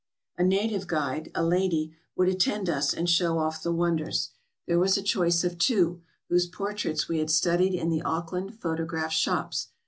A 0.35 0.43
native 0.43 0.87
guide, 0.87 1.29
a 1.35 1.45
lady, 1.45 1.93
would 2.15 2.27
attend 2.27 2.67
us 2.71 2.91
and 2.91 3.07
show 3.07 3.37
off 3.37 3.61
the 3.61 3.71
wonders. 3.71 4.31
There 4.65 4.79
was 4.79 4.97
a 4.97 5.03
choice 5.03 5.43
of 5.43 5.59
two, 5.59 6.01
whose 6.27 6.47
portraits 6.47 7.07
we 7.07 7.19
had 7.19 7.29
studied 7.29 7.75
in 7.75 7.89
the 7.91 8.01
Auckland 8.01 8.59
photograph 8.59 9.11
shops. 9.11 9.67